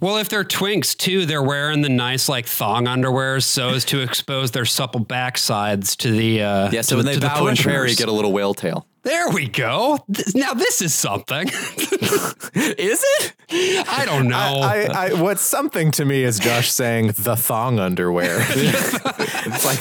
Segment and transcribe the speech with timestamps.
[0.00, 4.00] Well, if they're twinks too, they're wearing the nice like thong underwear so as to
[4.00, 7.46] expose their supple backsides to the uh Yeah, so to, when they to the bow
[7.48, 8.86] and prayer, you get a little whale tail.
[9.02, 9.98] There we go.
[10.12, 11.48] Th- Now this is something.
[12.54, 13.34] Is it?
[13.88, 14.36] I don't know.
[14.36, 18.36] I, I, what's something to me is Josh saying the thong underwear.
[18.50, 19.80] it's like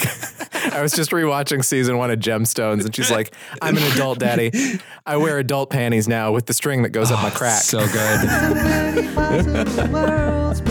[0.71, 4.51] I was just rewatching season one of Gemstones, and she's like, "I'm an adult daddy.
[5.05, 7.86] I wear adult panties now with the string that goes up my oh, crack." so
[7.88, 8.29] good.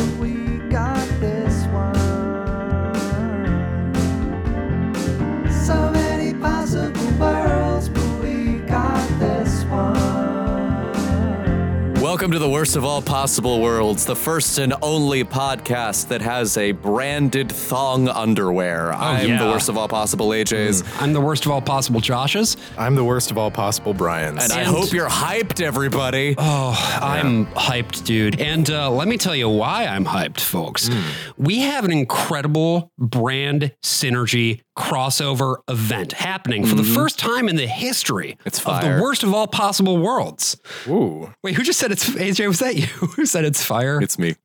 [12.18, 16.56] Welcome to the worst of all possible worlds, the first and only podcast that has
[16.56, 18.92] a branded thong underwear.
[18.92, 22.56] I'm the worst of all possible AJs, I'm the worst of all possible Joshes.
[22.76, 24.42] I'm the worst of all possible Brian's.
[24.42, 26.34] and I hope you're hyped, everybody.
[26.36, 28.40] Oh, I'm hyped, dude.
[28.40, 30.88] And uh, let me tell you why I'm hyped, folks.
[30.88, 31.00] Hmm.
[31.36, 37.66] We have an incredible brand synergy crossover event happening for the first time in the
[37.66, 38.48] history Mm-hmm.
[38.48, 38.96] It's of fire.
[38.96, 40.56] the worst of all possible worlds.
[40.86, 42.46] Ooh, Wait, who just said it's AJ?
[42.48, 42.86] Was that you?
[43.16, 44.00] Who said it's fire?
[44.00, 44.36] It's me.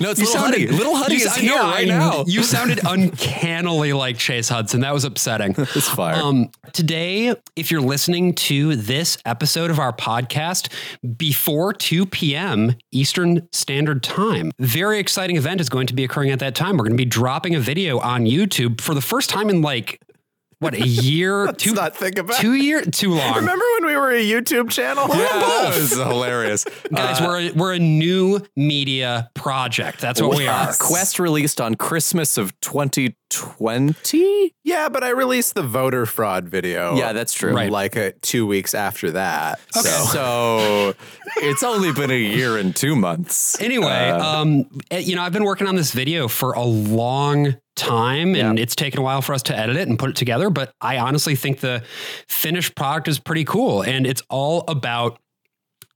[0.00, 0.66] No, it's You Little Huddy.
[0.66, 2.24] Little Huddy is here right now.
[2.26, 4.80] You sounded uncannily like Chase Hudson.
[4.80, 5.54] That was upsetting.
[5.74, 6.16] It's fire.
[6.16, 10.70] Um, today, if you're listening to this episode of our podcast
[11.16, 12.74] before 2 p.m.
[12.90, 16.76] Eastern Standard Time, very exciting event is going to be occurring at that time.
[16.76, 20.00] We're going to be dropping a video on YouTube for the first time in like
[20.62, 22.36] what a year, let's two, not think about.
[22.40, 23.34] two year, too long.
[23.34, 25.06] Remember when we were a YouTube channel?
[25.10, 26.64] yeah, that was hilarious.
[26.94, 30.00] Guys, we're a, we're a new media project.
[30.00, 30.72] That's what we Uh, are.
[30.78, 34.54] Quest released on Christmas of 2020.
[34.64, 36.96] Yeah, but I released the voter fraud video.
[36.96, 37.52] Yeah, that's true.
[37.54, 37.70] Right.
[37.70, 39.60] Like uh, two weeks after that.
[39.72, 40.94] So So
[41.38, 43.60] it's only been a year and two months.
[43.60, 47.56] Anyway, Uh, um, eh, you know, I've been working on this video for a long
[47.74, 50.50] time and it's taken a while for us to edit it and put it together,
[50.50, 51.82] but I honestly think the
[52.28, 55.18] finished product is pretty cool and it's all about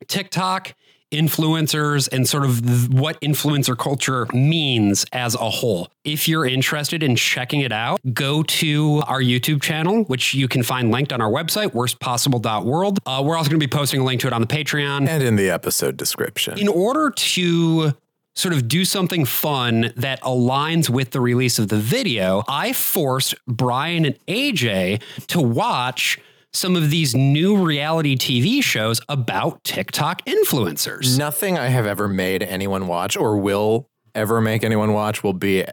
[0.09, 0.75] TikTok
[1.13, 5.89] influencers and sort of th- what influencer culture means as a whole.
[6.05, 10.63] If you're interested in checking it out, go to our YouTube channel, which you can
[10.63, 12.99] find linked on our website, worstpossible.world.
[13.07, 15.23] Uh, we're also going to be posting a link to it on the Patreon and
[15.23, 16.59] in the episode description.
[16.59, 17.93] in order to
[18.37, 23.35] sort of do something fun that aligns with the release of the video, I forced
[23.47, 26.19] Brian and AJ to watch
[26.53, 31.19] some of these new reality TV shows about TikTok influencers.
[31.19, 35.65] Nothing I have ever made anyone watch or will ever make anyone watch will be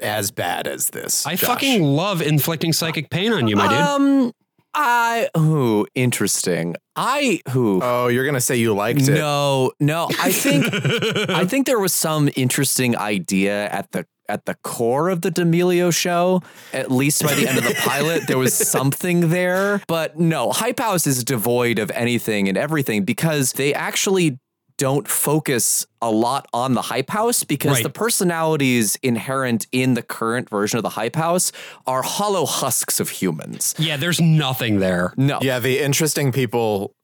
[0.00, 1.26] as bad as this.
[1.26, 1.46] I Josh.
[1.46, 3.78] fucking love inflicting psychic pain on you, my dude.
[3.78, 4.32] Um,
[4.74, 6.76] I ooh interesting.
[6.96, 9.14] I who Oh, you're gonna say you liked it?
[9.14, 10.08] no no.
[10.20, 10.66] I think
[11.30, 15.92] I think there was some interesting idea at the at the core of the D'Amelio
[15.92, 16.40] show.
[16.72, 19.82] At least by the end of the pilot, there was something there.
[19.88, 24.38] But no, Hype House is devoid of anything and everything because they actually
[24.80, 27.82] don't focus a lot on the hype house because Right.
[27.82, 31.52] the personalities inherent in the current version of the hype house
[31.86, 33.74] are hollow husks of humans.
[33.78, 35.12] yeah, there's nothing there.
[35.18, 35.38] No.
[35.42, 36.94] Yeah, the interesting people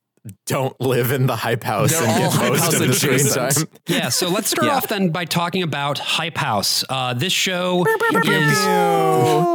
[0.46, 2.94] don't live in the hype house They're and all get Hype most House of the
[2.94, 3.26] screen
[3.66, 3.68] time.
[3.86, 4.76] Yeah, so let's start Yeah.
[4.76, 6.84] off then by talking about Hype House.
[6.88, 8.66] Uh, this show is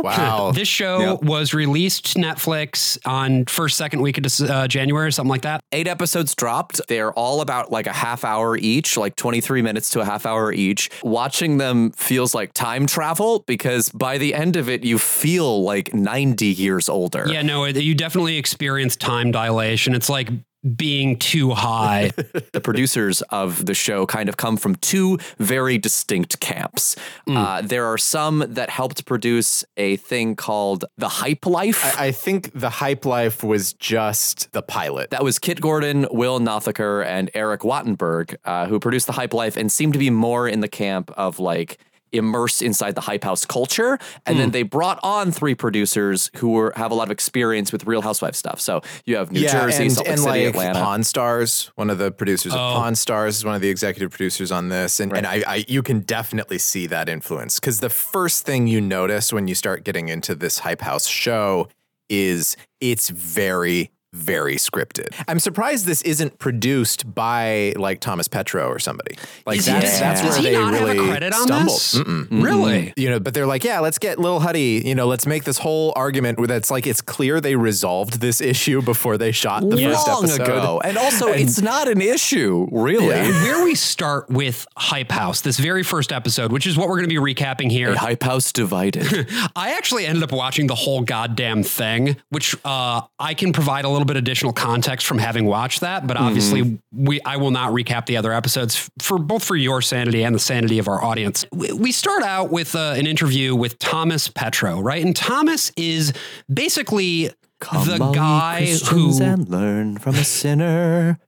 [0.04, 0.52] Wow.
[0.54, 1.24] This show Yep.
[1.24, 5.62] was released to Netflix on first, second week of uh, January, or something like that.
[5.72, 6.82] eight episodes dropped.
[6.88, 10.52] They're all about like a half hour each, like 23 minutes to a half hour
[10.52, 10.90] each.
[11.04, 15.94] Watching them feels like time travel because by the end of it, you feel like
[15.94, 17.26] 90 years older.
[17.30, 19.94] Yeah, no, you definitely experience time dilation.
[19.96, 20.30] It's like
[20.76, 22.12] being too high.
[22.54, 26.96] The producers of the show kind of come from two very distinct camps.
[27.28, 31.98] Uh, there are some that helped produce a thing called The Hype Life.
[31.98, 35.12] I, I think the hype life was just the pilot.
[35.12, 39.56] That was Kit Gordon, Will Nothaker, and Eric Wattenberg, uh, who produced The Hype Life
[39.56, 41.80] and seemed to be more in the camp of like
[42.12, 43.98] immersed inside the hype house culture.
[44.26, 44.52] And then hmm.
[44.52, 48.38] they brought on three producers who were have a lot of experience with Real Housewives
[48.38, 48.60] stuff.
[48.60, 50.80] So you have New Jersey, and, Salt Lake and City, like Atlanta.
[50.80, 52.58] Pawn Stars, one of the producers Oh.
[52.58, 55.66] of Pawn Stars is one of the executive producers on this, and, and I, I
[55.68, 59.84] you can definitely see that influence because the first thing you notice when you start
[59.84, 61.68] getting into this hype house show
[62.10, 65.08] is it's very very scripted.
[65.28, 69.16] I'm surprised this isn't produced by like Thomas Petrou or somebody.
[69.46, 71.48] Like Is that's he, that's does where he they not really have a credit on
[71.48, 71.68] stumbled.
[71.70, 71.96] this?
[71.96, 72.44] Mm-mm.
[72.44, 72.94] Really?
[72.98, 74.82] You know, but they're like, yeah, let's get Lil Huddy.
[74.86, 78.42] You know, let's make this whole argument where that's like it's clear they resolved this
[78.42, 80.42] issue before they shot the first long episode.
[80.42, 80.82] ago.
[80.84, 83.08] And also, it's not an issue, really.
[83.08, 87.10] Where we start with Hype House, this very first episode, which is what we're going
[87.10, 87.92] to be recapping here.
[87.92, 89.08] A hype house divided.
[89.56, 93.90] I actually ended up watching the whole goddamn thing, which uh, I can provide a
[93.90, 96.08] little bit additional context from having watched that.
[96.08, 100.24] But obviously, we I will not recap the other episodes for both for your sanity
[100.24, 101.46] and the sanity of our audience.
[101.52, 105.04] We, start out with uh, an interview with Thomas Petrou, right?
[105.04, 106.14] And Thomas is
[106.52, 108.90] basically the guy Christians
[109.20, 111.20] who and learn from a sinner.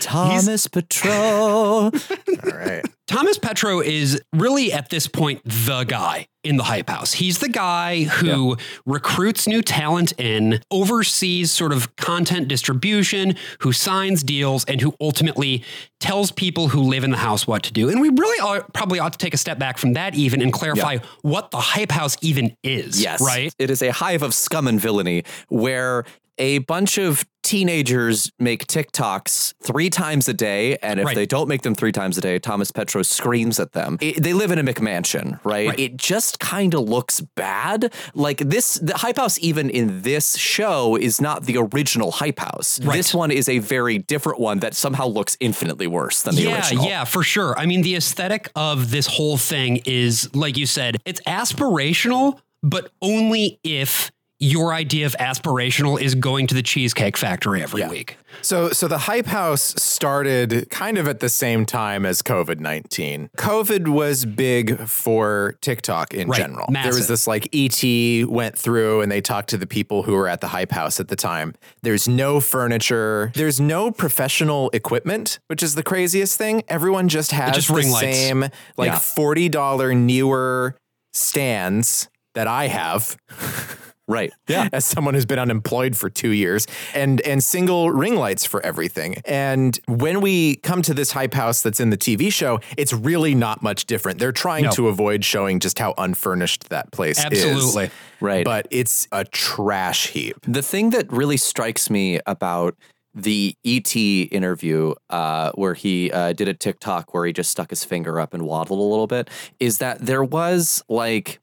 [0.00, 1.92] Thomas Petrou.
[2.52, 2.84] All right.
[3.06, 7.14] Thomas Petrou is really at this point the guy in the hype house.
[7.14, 14.22] He's the guy who recruits new talent in, oversees sort of content distribution, who signs
[14.22, 15.64] deals, and who ultimately
[16.00, 17.88] tells people who live in the house what to do.
[17.88, 20.52] And we really ought, probably ought to take a step back from that even and
[20.52, 23.02] clarify what the hype house even is.
[23.02, 23.20] Yes.
[23.20, 23.52] Right?
[23.58, 26.04] It is a hive of scum and villainy where
[26.38, 30.76] a bunch of teenagers make TikToks three times a day.
[30.82, 31.14] And if Right.
[31.16, 33.96] they don't make them three times a day, Thomas Petrou screams at them.
[34.02, 35.68] It- they live in a McMansion, right?
[35.68, 35.80] Right.
[35.80, 37.90] It just kind of looks bad.
[38.14, 42.80] Like this, the Hype House, even in this show, is not the original Hype House.
[42.82, 42.96] Right.
[42.96, 46.56] This one is a very different one that somehow looks infinitely worse than the yeah,
[46.56, 46.84] original.
[46.84, 47.58] yeah, for sure.
[47.58, 52.90] I mean, the aesthetic of this whole thing is, like you said, it's aspirational, but
[53.00, 58.18] only if your idea of aspirational is going to the Cheesecake Factory every week.
[58.40, 63.30] So, so the Hype House started kind of at the same time as COVID 19.
[63.36, 66.66] COVID was big for TikTok in Right, general.
[66.70, 67.82] There was this like ET
[68.28, 71.08] went through and they talked to the people who were at the Hype House at
[71.08, 71.54] the time.
[71.82, 76.62] There's no furniture, there's no professional equipment, which is the craziest thing.
[76.68, 77.90] Everyone just has just the lights.
[77.92, 78.42] same
[78.76, 78.98] like Yeah.
[78.98, 80.76] $40 newer
[81.12, 83.16] stands that I have
[84.08, 84.32] Right.
[84.48, 84.68] Yeah.
[84.72, 89.20] as someone who's been unemployed for two years and and single ring lights for everything.
[89.26, 93.34] And when we come to this hype house that's in the TV show, it's really
[93.34, 94.18] not much different.
[94.18, 94.70] They're trying No.
[94.70, 97.24] to avoid showing just how unfurnished that place is.
[97.26, 97.90] Absolutely.
[98.20, 98.44] Right.
[98.44, 100.36] But it's a trash heap.
[100.48, 102.74] The thing that really strikes me about
[103.14, 107.84] the ET interview, uh, where he uh, did a TikTok where he just stuck his
[107.84, 109.28] finger up and waddled a little bit,
[109.60, 111.38] is that there was like.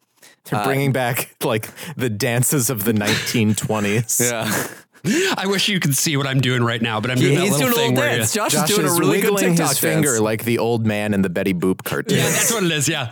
[0.50, 2.94] They're bringing back like the dances of the
[3.46, 4.20] 1920s.
[4.32, 4.68] Yeah.
[5.38, 7.52] I wish you could see what I'm doing right now, but I'm doing that He's
[7.52, 9.34] little doing a thing little where you, Josh, Josh is doing is a really good
[9.36, 10.20] wiggling TikTok his finger dance.
[10.20, 12.18] like the old man in the Betty Boop cartoon.
[12.18, 12.90] yeah, that's what it is.
[12.90, 13.08] Yeah,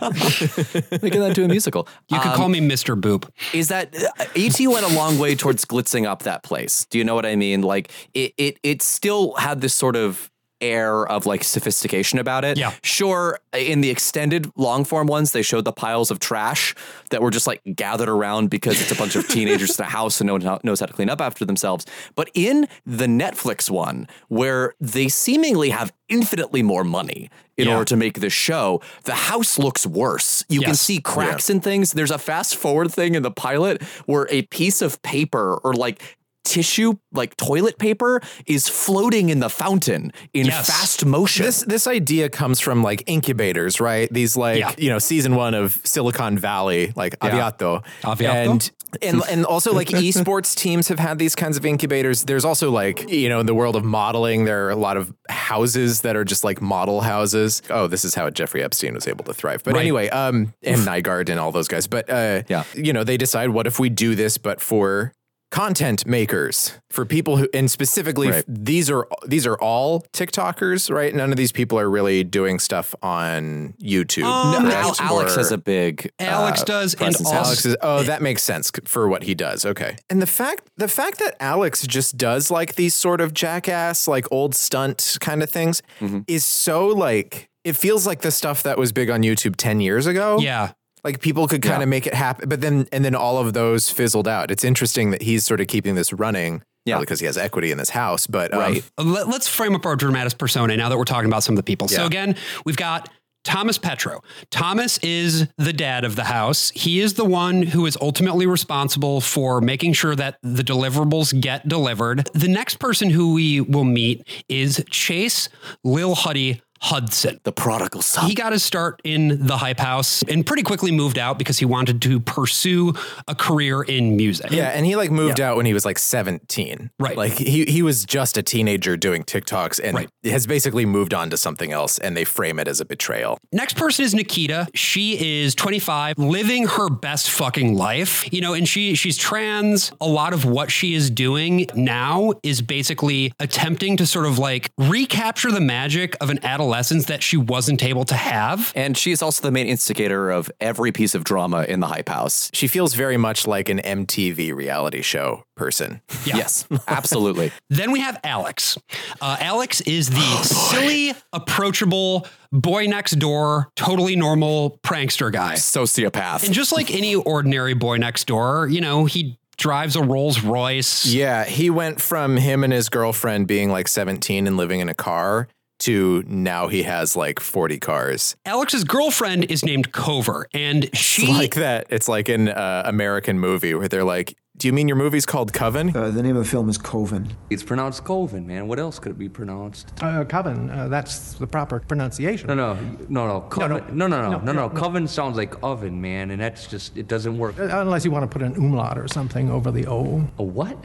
[1.02, 1.86] Making that to a musical.
[2.08, 3.00] you could Um, call me Mr.
[3.00, 3.28] Boop.
[3.52, 6.84] is that uh, ET went a long way towards glitzing up that place.
[6.90, 7.62] Do you know what I mean?
[7.62, 10.32] Like it, it, it still had this sort of
[10.64, 12.56] air of like sophistication about it.
[12.58, 12.72] Yeah.
[12.82, 16.74] Sure, in the extended long form ones, they showed the piles of trash
[17.10, 20.20] that were just like gathered around because it's a bunch of teenagers in a house
[20.20, 21.84] and no one knows how to clean up after themselves.
[22.14, 27.74] But in the Netflix one, where they seemingly have infinitely more money in Yeah.
[27.74, 30.44] order to make this show, the house looks worse.
[30.48, 31.92] You can see cracks and things.
[31.92, 36.16] There's a fast forward thing in the pilot where a piece of paper or like
[36.44, 40.66] tissue, like toilet paper, is floating in the fountain in Yes.
[40.68, 41.44] fast motion.
[41.46, 44.08] This this idea comes from like incubators, right?
[44.12, 44.72] These like Yeah.
[44.78, 48.24] you know season one of Silicon Valley, like Aviato, Aviato?
[48.50, 48.70] and
[49.02, 52.24] and and also like esports teams have had these kinds of incubators.
[52.24, 55.12] There's also like you know in the world of modeling, there are a lot of
[55.28, 57.62] houses that are just like model houses.
[57.70, 59.62] Oh, this is how Jeffrey Epstein was able to thrive.
[59.64, 59.80] But Right.
[59.80, 61.86] anyway, um, and Nygard and all those guys.
[61.86, 62.64] But uh, Yeah.
[62.74, 65.12] you know they decide what if we do this, but for
[65.54, 68.44] content makers for people who and specifically Right.
[68.48, 71.14] these are these are all TikTokers, right?
[71.14, 74.24] None of these people are really doing stuff on YouTube.
[74.24, 78.02] Um, Al- Alex Or- has a big Alex uh, does, and also- Alex is oh
[78.02, 79.64] that makes sense for what he does.
[79.64, 79.96] Okay.
[80.10, 84.26] And the fact the fact that Alex just does like these sort of jackass like
[84.32, 86.20] old stunt kind of things Mm-hmm.
[86.26, 90.06] is so like it feels like the stuff that was big on YouTube 10 years
[90.06, 90.38] ago.
[90.40, 90.72] Yeah,
[91.04, 91.82] Like people could kind Yeah.
[91.84, 94.50] of make it happen, but then and then all of those fizzled out.
[94.50, 96.62] It's interesting that he's sort of keeping this running.
[96.86, 96.98] Yeah.
[97.00, 98.84] because he has equity in this house, but um, Right.
[99.02, 101.62] Let, us frame up our dramatis persona now that we're talking about some of the
[101.62, 101.88] people.
[101.88, 103.08] So again, we've got
[103.42, 104.20] Thomas Petrou.
[104.50, 106.68] Thomas is the dad of the house.
[106.74, 111.66] He is the one who is ultimately responsible for making sure that the deliverables get
[111.68, 112.28] delivered.
[112.34, 115.48] The next person who we will meet is Chase
[115.84, 117.40] Lil Huddy Hudson.
[117.44, 118.28] The prodigal son.
[118.28, 121.64] He got his start in the hype house and pretty quickly moved out because he
[121.64, 122.92] wanted to pursue
[123.26, 124.50] a career in music.
[124.50, 126.90] Yeah, and he like moved out when he was like 17.
[126.98, 127.16] Right.
[127.16, 130.10] Like he he was just a teenager doing TikToks and Right.
[130.24, 133.38] has basically moved on to something else and they frame it as a betrayal.
[133.50, 134.68] Next person is Nikita.
[134.74, 138.30] She is 25, living her best fucking life.
[138.30, 139.90] You know, and she she's trans.
[140.02, 144.70] A lot of what she is doing now is basically attempting to sort of like
[144.76, 148.72] recapture the magic of an adolescence that she wasn't able to have.
[148.74, 152.08] and she is also the main instigator of every piece of drama in the hype
[152.08, 152.50] house.
[152.52, 156.00] She feels very much like an MTV reality show person.
[156.24, 157.52] Yes, absolutely.
[157.70, 158.78] Then we have Alex.
[159.20, 165.54] Uh, Alex is the silly, approachable boy next door, totally normal prankster guy.
[165.54, 166.44] Sociopath.
[166.44, 171.06] And just like any ordinary boy next door, you know, he drives a Rolls Royce.
[171.06, 174.94] Yeah, he went from him and his girlfriend being like 17 and living in a
[174.94, 175.48] car
[175.80, 178.36] to now he has like 40 cars.
[178.46, 181.86] Alex's girlfriend is named Kouvr, and she It's like that.
[181.90, 185.52] It's like an uh, American movie where they're like, "Do you mean your movie's called
[185.52, 187.34] Coven?" Uh, the name of the film is Coven.
[187.50, 188.68] It's pronounced Coven, man.
[188.68, 189.92] What else could it be pronounced?
[190.00, 192.46] Uh, Coven, uh, that's the proper pronunciation.
[192.48, 192.74] No, no,
[193.08, 193.40] no, no.
[193.42, 194.70] Coven, no, no, no, no, no, no, no.
[194.70, 197.58] Coven sounds like oven, man, and that's just it doesn't work.
[197.58, 200.26] Uh, Unless you want to put an umlaut or something over the O.
[200.38, 200.78] A what?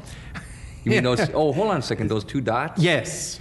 [0.84, 1.20] You mean those?
[1.34, 2.08] Oh, hold on a second.
[2.10, 2.82] Those two dots.
[2.82, 3.40] Yes.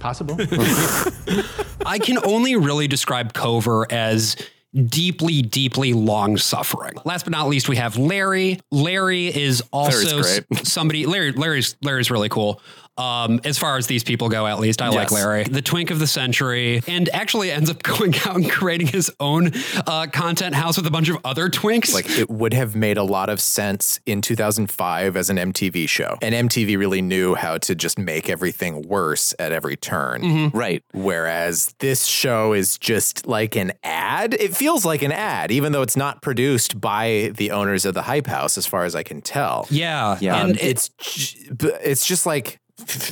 [0.00, 0.36] Possible.
[1.86, 4.36] I can only really describe Kouvr as
[4.74, 6.94] deeply, deeply long suffering.
[7.04, 8.60] Last but not least, we have Larry.
[8.70, 10.60] Larry is also Larry's great.
[10.60, 11.06] s- somebody.
[11.06, 12.60] Larry, Larry's Larry's really cool.
[13.00, 15.98] Um, as far as these people go, at least I like Larry, the twink of
[15.98, 19.52] the century, and actually ends up going out and creating his own
[19.86, 21.94] uh, content house with a bunch of other twinks.
[21.94, 26.18] Like it would have made a lot of sense in 2005 as an MTV show.
[26.20, 30.50] And MTV really knew how to just make everything worse at every turn.
[30.50, 30.82] right.
[30.92, 34.34] Whereas this show is just like an ad.
[34.34, 38.02] It feels like an ad, even though it's not produced by the owners of the
[38.02, 39.66] Hype House, as far as I can tell.
[39.70, 40.36] yeah, Yeah.
[40.42, 40.90] and Um, it- it's
[41.82, 42.58] it's just like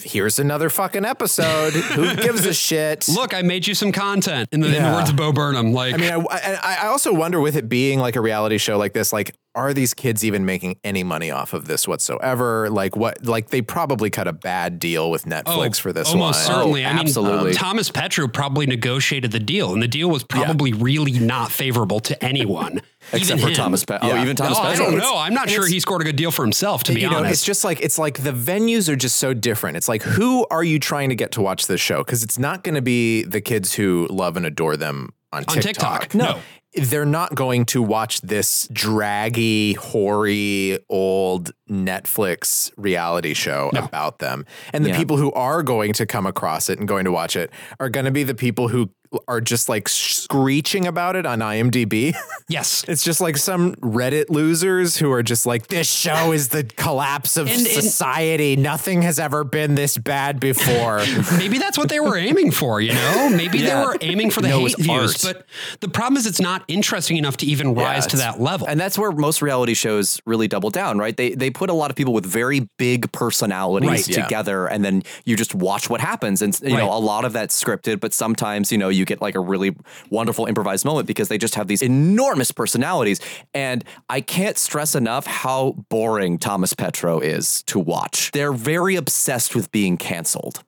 [0.02, 1.72] here's another fucking episode.
[1.72, 3.08] Who gives a shit?
[3.08, 5.72] look, I made you some content in the, in the words of Bo Burnham.
[5.72, 8.78] Like, I mean, I, I, I also wonder with it being like a reality show
[8.78, 12.70] like this, like, are these kids even making any money off of this whatsoever?
[12.70, 13.24] Like, what?
[13.26, 16.56] Like, they probably cut a bad deal with Netflix for this almost one.
[16.56, 16.84] certainly.
[16.84, 20.72] Oh, I mean, um, Thomas Petrou probably negotiated the deal, and the deal was probably
[20.72, 22.80] really not favorable to anyone,
[23.12, 23.54] Except even for him.
[23.54, 25.16] Thomas Pe- Oh, even Thomas No, I don't know.
[25.16, 27.10] I'm not and sure he scored a good deal for himself, to uh, be you
[27.10, 27.32] know, honest.
[27.34, 29.76] it's just like it's like the venues are just so different.
[29.76, 31.98] It's like who are you trying to get to watch this show?
[32.04, 35.56] Because it's not going to be the kids who love and adore them on, On
[35.60, 36.14] TikTok.
[36.14, 36.24] No.
[36.24, 36.38] No.
[36.74, 44.44] They're not going to watch this draggy, hoary, old Netflix reality show about them.
[44.72, 44.96] And the Yeah.
[44.98, 47.50] people who are going to come across it and going to watch it
[47.80, 48.90] are going to be the people who
[49.26, 52.14] are just like screeching about it on IMDb.
[52.48, 52.84] yes.
[52.88, 57.36] It's just like some Reddit losers who are just like, this show is the collapse
[57.36, 58.56] of And- and- society.
[58.56, 60.98] Nothing has ever been this bad before.
[61.38, 63.28] Maybe that's what they were aiming for, you know?
[63.30, 65.22] Maybe they were aiming for the No, hate views.
[65.22, 65.46] But
[65.80, 68.66] the problem is it's not interesting enough to even rise to that level.
[68.68, 71.16] And that's where most reality shows really double down, right?
[71.16, 74.22] They they put a lot of people with very big personalities Right, yeah.
[74.22, 76.42] together, and then you just watch what happens.
[76.42, 79.34] And you know, a lot of that's scripted, but sometimes you know you get like
[79.34, 79.74] a really
[80.10, 83.20] wonderful improvised moment because they just have these enormous personalities.
[83.54, 88.30] And I can't stress enough how boring Thomas Petrou is to watch.
[88.32, 90.62] They're very obsessed with being canceled.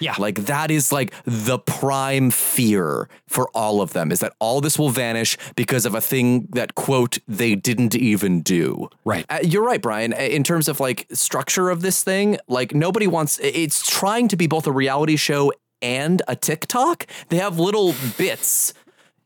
[0.00, 0.14] yeah.
[0.18, 4.78] Like that is like the prime fear for all of them is that all this
[4.78, 8.88] will vanish because of a thing that quote they didn't even do.
[9.04, 9.26] Right.
[9.28, 10.12] Uh, you're right, Brian.
[10.14, 14.36] Uh, In terms of like structure of this thing, like nobody wants it's trying to
[14.36, 17.06] be both a reality show and a TikTok.
[17.28, 18.72] They have little bits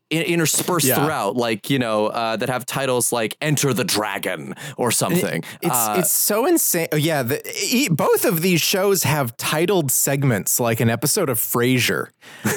[0.09, 0.95] in- interspersed Yeah.
[0.95, 5.43] throughout, like you know, uh, that have titles like "Enter the Dragon" or something.
[5.61, 6.87] It's Uh, it's so insane.
[6.93, 11.37] Oh, yeah, the, e- both of these shows have titled segments like an episode of
[11.39, 12.07] Frasier.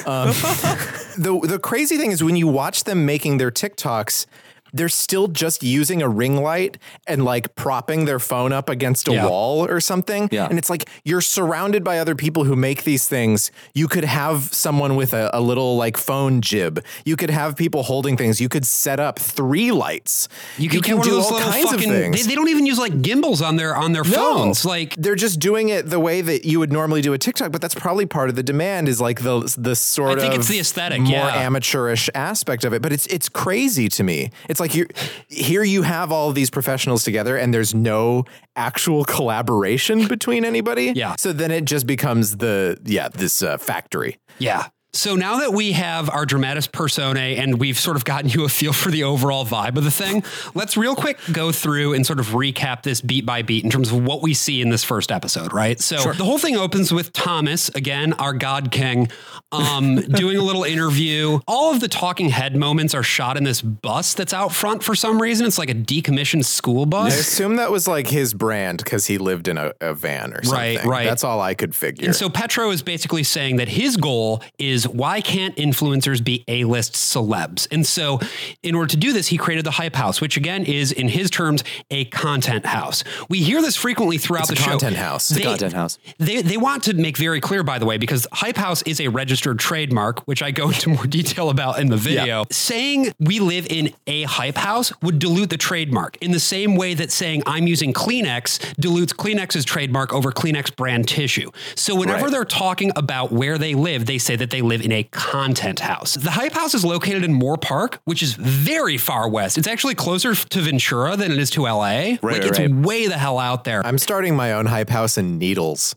[0.05, 0.29] Um,
[1.17, 4.25] the the crazy thing is when you watch them making their TikToks.
[4.73, 9.13] They're still just using a ring light and like propping their phone up against a
[9.13, 9.27] Yeah.
[9.27, 10.29] wall or something.
[10.31, 10.47] Yeah.
[10.49, 13.51] And it's like you're surrounded by other people who make these things.
[13.73, 16.83] You could have someone with a, a little like phone jib.
[17.05, 18.39] You could have people holding things.
[18.39, 20.27] You could set up three lights.
[20.57, 21.89] you can, get one do all kinds fucking.
[21.89, 22.21] of things.
[22.21, 24.63] They, they don't even use like gimbals on their on their phones.
[24.65, 27.61] Like they're just doing it the way that you would normally do a TikTok, but
[27.61, 30.49] that's probably part of the demand is like the the sort I think of it's
[30.49, 31.35] the aesthetic, more yeah.
[31.35, 32.81] amateurish aspect of it.
[32.81, 34.31] But it's it's crazy to me.
[34.47, 34.87] It's like you
[35.27, 38.23] here you have all of these professionals together and there's no
[38.55, 40.93] actual collaboration between anybody.
[40.95, 41.15] Yeah.
[41.17, 44.17] So then it just becomes the yeah, this uh, factory.
[44.39, 44.67] Yeah.
[44.93, 48.49] So now that we have our dramatis personae and we've sort of gotten you a
[48.49, 52.19] feel for the overall vibe of the thing, let's real quick go through and sort
[52.19, 55.11] of recap this beat by beat in terms of what we see in this first
[55.11, 55.79] episode, right?
[55.79, 59.09] So the whole thing opens with Thomas, again, our God King,
[59.53, 61.39] um, doing a little interview.
[61.47, 64.93] All of the talking head moments are shot in this bus that's out front for
[64.93, 65.47] some reason.
[65.47, 67.13] It's like a decommissioned school bus.
[67.13, 70.43] I assume that was like his brand because he lived in a, a van or
[70.43, 70.77] something.
[70.77, 71.05] Right, right.
[71.05, 72.05] That's all I could figure.
[72.05, 76.93] And so Petrou is basically saying that his goal is why can't influencers be A-list
[76.93, 77.67] celebs?
[77.71, 78.19] And so
[78.63, 81.29] in order to do this, he created the Hype House, which again is in his
[81.29, 83.03] terms a content house.
[83.29, 84.71] We hear this frequently throughout the show.
[84.71, 85.31] content house.
[85.31, 85.97] It's a They- content house.
[86.19, 89.07] They they want to make very clear, by the way, because Hype House is a
[89.09, 92.45] registered trademark, which I go into more detail about in the video.
[92.51, 96.93] Saying we live in a hype house would dilute the trademark in the same way
[96.95, 101.51] that saying I'm using Kleenex dilutes Kleenex's trademark over Kleenex brand tissue.
[101.75, 102.31] So whenever Right.
[102.31, 106.15] they're talking about where they live, they say that they live in a content house.
[106.15, 109.57] The Hype House is located in Moorpark, which is very far west.
[109.57, 111.81] It's actually closer to Ventura than it is to LA.
[111.81, 112.73] Right, like right, it's right.
[112.73, 113.85] way the hell out there.
[113.85, 115.93] I'm starting my own hype house in Needles.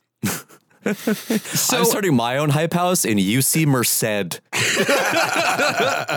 [0.93, 4.41] So I'm starting my own hype house in UC Merced.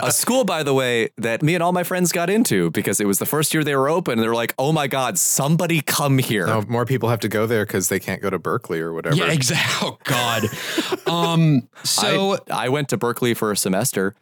[0.04, 3.06] a school, by the way, that me and all my friends got into because it
[3.06, 4.14] was the first year they were open.
[4.14, 6.48] And they were like, oh my God, somebody come here.
[6.48, 9.16] Now more people have to go there because they can't go to Berkeley or whatever.
[9.16, 9.88] yeah, exactly.
[9.88, 10.44] Oh God.
[11.08, 11.68] um.
[11.84, 14.16] So I, I went to Berkeley for a semester.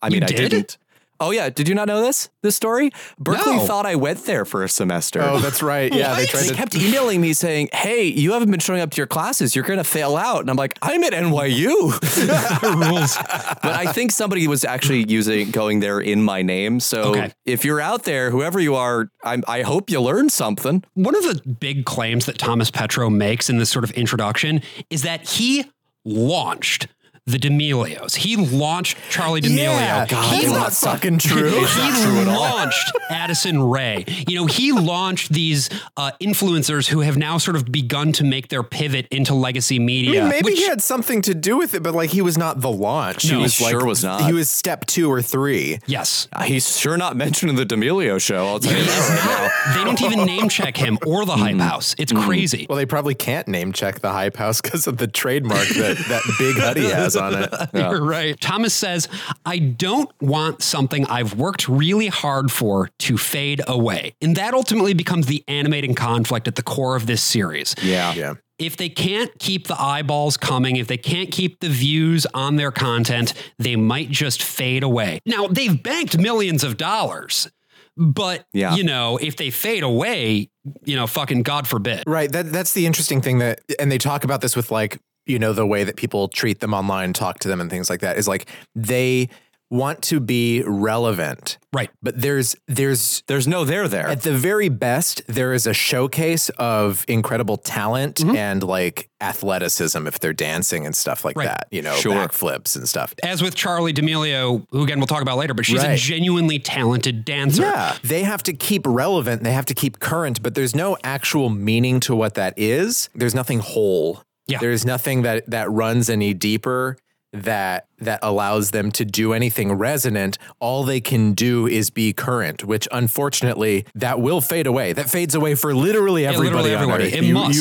[0.00, 0.50] I mean, I did?
[0.50, 0.78] didn't.
[1.22, 2.28] Oh yeah, did you not know this?
[2.42, 2.90] This story?
[3.18, 3.64] Berkeley No.
[3.66, 5.22] thought I went there for a semester.
[5.22, 5.92] Oh, that's right.
[6.02, 6.54] Yeah, they tried they to.
[6.54, 9.54] kept emailing me saying, "Hey, you haven't been showing up to your classes.
[9.54, 11.92] You're going to fail out." And I'm like, "I'm at NYU."
[12.90, 13.16] rules.
[13.62, 16.80] but I think somebody was actually using going there in my name.
[16.80, 17.32] So Okay.
[17.46, 20.82] if you're out there, whoever you are, I'm, I hope you learned something.
[20.94, 25.02] One of the big claims that Thomas Petrou makes in this sort of introduction is
[25.02, 25.64] that he
[26.04, 26.88] launched
[27.26, 28.16] the D'Amelios.
[28.16, 29.56] He launched Charlie D'Amelio.
[29.78, 31.50] Yeah, God, he it's not fucking true.
[31.50, 34.04] he launched Addison Rae.
[34.26, 38.48] You know, he launched these uh, influencers who have now sort of begun to make
[38.48, 40.20] their pivot into legacy I media.
[40.22, 42.60] mean, maybe which- he had something to do with it, but like he was not
[42.60, 43.24] the launch.
[43.30, 44.22] No, he was he like, sure was not.
[44.26, 45.78] He was step two or three.
[45.86, 46.26] yes.
[46.32, 48.46] Uh, He's sure not mentioned in the D'Amelio show.
[48.48, 49.74] I'll tell you that right now.
[49.78, 51.94] They don't even name check him or the hype house.
[51.98, 52.66] It's crazy.
[52.68, 56.22] Well, they probably can't name check the hype house because of the trademark that that
[56.38, 57.50] big hoodie has on it.
[57.74, 58.38] You're right.
[58.40, 59.08] Thomas says,
[59.44, 64.14] I don't want something I've worked really hard for to fade away.
[64.20, 67.74] And that ultimately becomes the animating conflict at the core of this series.
[67.82, 68.14] Yeah.
[68.14, 68.34] Yeah.
[68.58, 72.70] If they can't keep the eyeballs coming, if they can't keep the views on their
[72.70, 75.18] content, they might just fade away.
[75.26, 77.50] Now, they've banked millions of dollars,
[77.96, 78.76] but, Yeah.
[78.76, 80.48] you know, if they fade away,
[80.84, 82.04] you know, fucking God forbid.
[82.06, 82.30] Right.
[82.30, 85.52] That that's the interesting thing that, and they talk about this with like you know
[85.52, 88.16] the way that people treat them online, talk to them, and things like that.
[88.18, 89.28] Is like they
[89.70, 91.88] want to be relevant, Right.
[92.02, 94.06] but there's there's There's no there there.
[94.06, 98.36] At the very best, there is a showcase of incredible talent mm-hmm.
[98.36, 101.46] and like athleticism if they're dancing and stuff like Right.
[101.48, 102.12] that, you know, Sure.
[102.14, 103.14] backflips and stuff.
[103.24, 107.24] As with Charlie D'Amelio, who again we'll talk about later, but she's a genuinely talented
[107.24, 107.62] dancer.
[107.62, 107.96] Yeah.
[108.04, 111.98] They have to keep relevant, they have to keep current, but there's no actual meaning
[112.00, 113.08] to what that is.
[113.14, 114.22] There's nothing whole.
[114.52, 114.58] Yeah.
[114.60, 116.96] There's nothing that that runs any deeper
[117.34, 120.36] that that allows them to do anything resonant.
[120.60, 124.92] All they can do is be current, which unfortunately that will fade away.
[124.92, 126.70] That fades away for literally Yeah, everybody.
[126.70, 127.16] literally on everybody.
[127.16, 127.54] It You- must.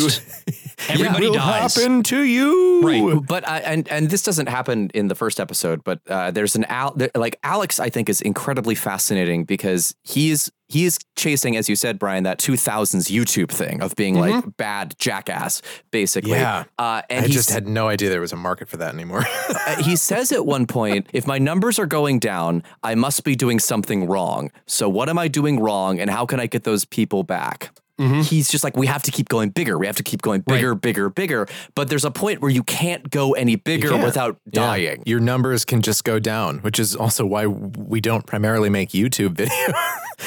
[0.47, 0.53] you-
[0.89, 1.75] Everybody it will dies.
[1.75, 2.81] happen to you.
[2.81, 3.27] Right.
[3.27, 6.65] but I, and and this doesn't happen in the first episode, but uh, there's an
[6.65, 7.79] Al there, like Alex.
[7.79, 12.23] I think is incredibly fascinating because he is he is chasing, as you said, Brian,
[12.23, 16.31] that 2000s YouTube thing of being like bad jackass, basically.
[16.31, 16.63] Yeah.
[16.79, 19.25] uh, and I just had no idea there was a market for that anymore.
[19.49, 23.35] uh, he says at one point, if my numbers are going down, I must be
[23.35, 24.49] doing something wrong.
[24.65, 27.71] So what am I doing wrong and how can I get those people back?
[28.01, 28.21] Mm-hmm.
[28.21, 29.77] He's just like, we have to keep going bigger.
[29.77, 31.47] We have to keep going bigger, bigger, bigger.
[31.75, 34.61] But there's a point where you can't go any bigger without Yeah.
[34.65, 35.03] dying.
[35.05, 39.35] Your numbers can just go down, which is also why we don't primarily make YouTube
[39.35, 39.73] videos.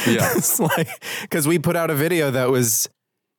[0.06, 0.32] Yeah.
[0.36, 0.88] it's like
[1.22, 2.88] because we put out a video that was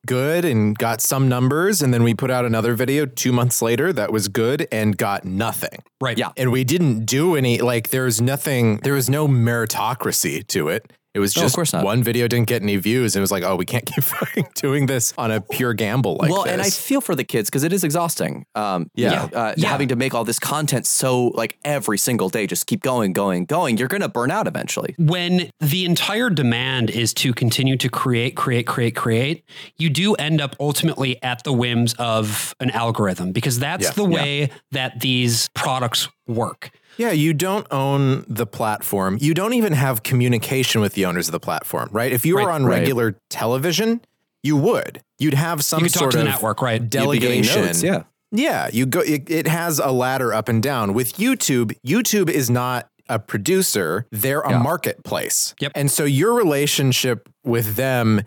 [0.06, 3.92] good and got some numbers, and then we put out another video two months later
[3.92, 5.82] that was good and got nothing.
[6.00, 6.16] Right.
[6.16, 6.30] Yeah.
[6.36, 10.92] And we didn't do any like there's nothing there was no meritocracy to it.
[11.16, 11.82] It was No, of just course not.
[11.82, 13.16] one video didn't get any views.
[13.16, 16.16] And it was like, oh, we can't keep fucking doing this on a pure gamble
[16.16, 16.32] like this.
[16.36, 16.52] well, this.
[16.52, 18.44] and I feel for the kids because it is exhausting.
[18.54, 19.24] Um, Yeah.
[19.24, 19.68] you know, uh, Yeah.
[19.70, 23.46] having to make all this content so like every single day, just keep going, going,
[23.46, 23.78] going.
[23.78, 24.94] You're gonna burn out eventually.
[24.98, 29.42] when the entire demand is to continue to create, create, create, create,
[29.78, 33.90] you do end up ultimately at the whims of an algorithm because that's Yeah.
[33.92, 36.70] the way that these products work.
[36.96, 39.18] Yeah, you don't own the platform.
[39.20, 42.12] You don't even have communication with the owners of the platform, right?
[42.12, 42.78] If you were Right, on right.
[42.80, 44.00] regular television,
[44.42, 45.02] you would.
[45.18, 46.80] You'd have some You sort of network, right?
[46.80, 47.64] You'd be getting delegation.
[47.64, 48.02] notes, yeah.
[48.32, 50.94] Yeah, you go it, it has a ladder up and down.
[50.94, 54.58] With YouTube, YouTube is not a producer, they're a Yeah.
[54.58, 55.54] marketplace.
[55.60, 55.72] Yep.
[55.76, 58.22] And so your relationship with them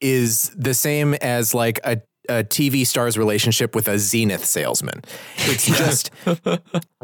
[0.00, 5.02] is the same as like a a TV star's relationship with a Zenith salesman.
[5.38, 6.10] It's just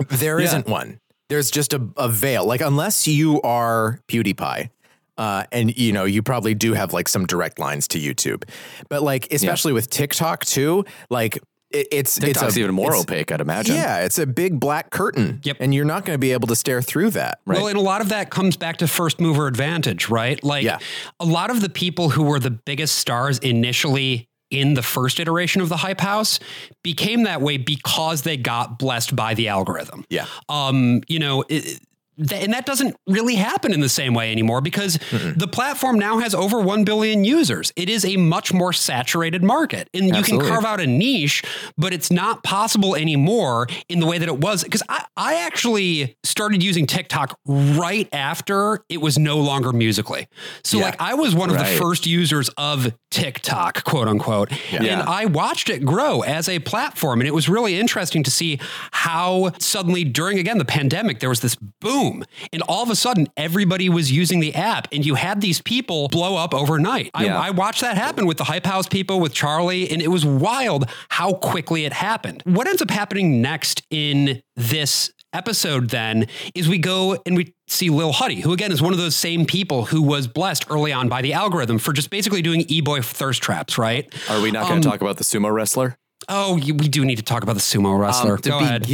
[0.08, 0.52] there Yeah.
[0.52, 1.00] not one.
[1.28, 2.44] There's just a, a veil.
[2.46, 4.70] Like unless you are PewDiePie,
[5.18, 8.44] uh, and you know you probably do have like some direct lines to YouTube,
[8.88, 11.36] but like especially with TikTok too, like
[11.70, 13.74] it, it's TikTok's it's a, even more it's- opaque, I'd imagine.
[13.74, 15.40] Yeah, it's a big black curtain.
[15.42, 15.56] Yep.
[15.60, 17.40] and you're not going to be able to stare through that.
[17.44, 17.56] Right?
[17.56, 20.42] Well, and a lot of that comes back to first mover advantage, right?
[20.44, 20.78] Like Yeah.
[21.18, 25.60] a lot of the people who were the biggest stars initially in the first iteration
[25.60, 26.38] of the Hype House
[26.82, 30.04] became that way because they got blessed by the algorithm.
[30.08, 30.26] Yeah.
[30.48, 31.80] Um, you know, it,
[32.18, 34.98] th- and that doesn't really happen in the same way anymore because
[35.36, 37.72] the platform now has over 1 billion users.
[37.76, 39.88] It is a much more saturated market.
[39.94, 41.42] And you can carve out a niche,
[41.78, 44.62] but it's not possible anymore in the way that it was.
[44.64, 50.26] Because I, I actually started using TikTok right after it was no longer Musical.ly.
[50.64, 50.84] So, Yeah.
[50.86, 51.68] like, I was one of Right.
[51.70, 54.50] the first users of TikTok, quote unquote.
[54.72, 55.04] And Yeah.
[55.06, 57.20] I watched it grow as a platform.
[57.20, 58.58] And it was really interesting to see
[58.92, 62.05] how suddenly, during again the pandemic, there was this boom.
[62.52, 64.88] And all of a sudden, everybody was using the app.
[64.92, 67.10] And you had these people blow up overnight.
[67.18, 67.38] Yeah.
[67.38, 69.90] I, I watched that happen with the Hype House people, with Charlie.
[69.90, 72.42] And it was wild how quickly it happened.
[72.44, 77.90] What ends up happening next in this episode then is we go and we see
[77.90, 81.08] Lil Huddy, who again is one of those same people who was blessed early on
[81.10, 84.10] by the algorithm for just basically doing e-boy thirst traps, right?
[84.30, 85.98] Are we not going Um, to talk about the sumo wrestler?
[86.28, 88.36] Oh, we do need to talk about the sumo wrestler.
[88.36, 88.86] Um, to Go ahead.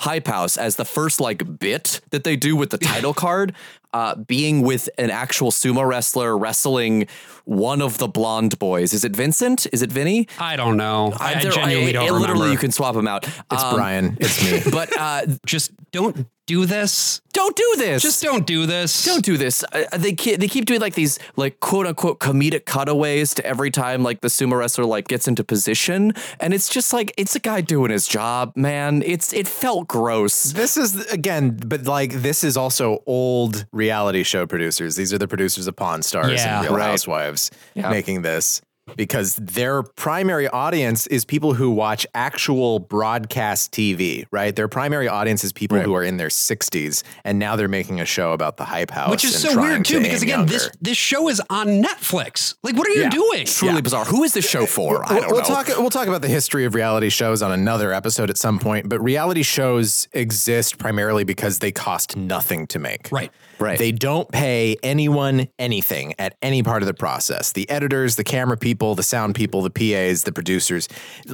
[0.00, 3.54] Hype House as the first like bit that they do with the title card,
[3.92, 7.06] uh, being with an actual sumo wrestler wrestling
[7.44, 8.92] one of the blonde boys.
[8.92, 9.66] Is it Vincent?
[9.72, 10.28] Is it Vinny?
[10.38, 11.12] I don't know.
[11.18, 12.52] I, I there- genuinely don't Literally, remember.
[12.52, 13.26] you can swap them out.
[13.26, 14.16] It's Um, Brian.
[14.20, 14.62] It's me.
[14.70, 17.20] But uh, just don't do this.
[17.32, 18.02] don't do this.
[18.02, 19.04] Just don't do this.
[19.04, 19.64] don't do this.
[19.72, 23.70] Uh, they keep, they keep doing like these like quote unquote comedic cutaways to every
[23.70, 27.40] time like the sumo wrestler like gets into position, and it's just like it's a
[27.40, 29.02] guy doing his job, man.
[29.06, 30.52] It's it felt gross.
[30.52, 34.94] This is again, but like this is also old reality show producers.
[34.96, 36.90] These are the producers of Pawn Stars Yeah, and Real right.
[36.90, 37.88] Housewives Yeah.
[37.90, 38.60] making this
[38.96, 44.56] because their primary audience is people who watch actual broadcast TV, right?
[44.56, 45.86] Their primary audience is people Right.
[45.86, 49.10] who are in their 60s and now they're making a show about the Hype House.
[49.10, 50.74] Which is so trying weird to too, because again, this younger.
[50.80, 52.54] this show is on Netflix.
[52.64, 53.10] Like, what are you Yeah.
[53.10, 53.46] doing?
[53.46, 53.80] Truly Yeah.
[53.80, 54.04] bizarre.
[54.06, 55.04] Who is this show for?
[55.08, 55.46] I We'll- don't we'll know.
[55.46, 55.68] talk.
[55.78, 58.88] We'll talk about the history of reality shows on another episode at some point.
[58.88, 63.08] But reality shows exist primarily because they cost nothing to make.
[63.12, 63.30] Right.
[63.60, 63.78] Right.
[63.78, 67.52] They don't pay anyone anything at any part of the process.
[67.52, 70.88] The editors, the camera people, the sound people, the PAs, the producers,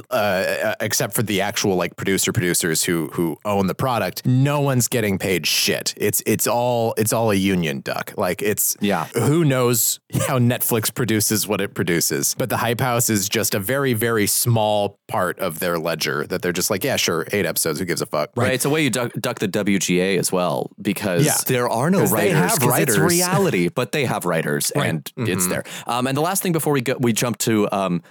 [0.09, 4.25] uh, except for the actual like producer producers who who own the product.
[4.25, 5.93] No one's getting paid shit.
[5.97, 8.13] It's it's all it's all a union duck.
[8.17, 9.05] Like it's Yeah.
[9.15, 12.35] Who knows how Netflix produces what it produces?
[12.37, 16.41] But the Hype House is just a very very small part of their ledger that
[16.41, 18.53] they're just like yeah sure eight episodes who gives a fuck Right.
[18.53, 21.37] It's a way you duck, duck the WGA as well because Yeah.
[21.47, 22.33] there are no writers.
[22.33, 22.95] they have writers.
[22.95, 25.63] It's reality, but they have writers and it's there.
[25.85, 28.01] Um, and the last thing before we go, we jump to um,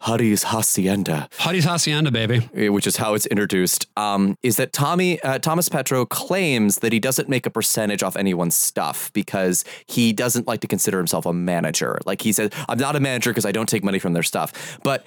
[0.00, 1.28] Huddy's Hacienda.
[1.38, 2.48] Huddy's Hacienda, baby.
[2.54, 6.92] eh, which is how it's introduced, um, is that Tommy uh, Thomas Petrou claims that
[6.92, 11.26] he doesn't make a percentage off anyone's stuff because he doesn't like to consider himself
[11.26, 11.98] a manager.
[12.06, 14.78] Like he says, I'm not a manager because I don't take money from their stuff,
[14.84, 15.04] but